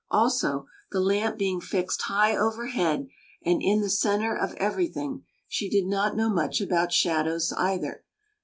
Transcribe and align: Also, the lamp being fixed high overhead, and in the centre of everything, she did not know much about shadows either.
Also, 0.09 0.65
the 0.91 0.99
lamp 0.99 1.37
being 1.37 1.61
fixed 1.61 2.01
high 2.07 2.35
overhead, 2.35 3.07
and 3.45 3.61
in 3.61 3.81
the 3.81 3.89
centre 3.91 4.35
of 4.35 4.53
everything, 4.53 5.23
she 5.47 5.69
did 5.69 5.85
not 5.85 6.15
know 6.15 6.27
much 6.33 6.59
about 6.59 6.91
shadows 6.91 7.53
either. 7.53 8.03